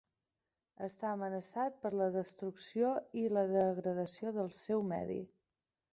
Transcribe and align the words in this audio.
Està 0.85 1.11
amenaçat 1.17 1.77
per 1.83 1.91
la 2.01 2.07
destrucció 2.17 2.89
i 3.25 3.29
degradació 3.37 4.37
del 4.39 4.51
seu 4.63 4.87
medi. 4.95 5.21